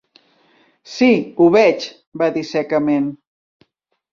[0.93, 1.09] "Sí,
[1.41, 1.85] ho veig",
[2.23, 3.07] va dir secament.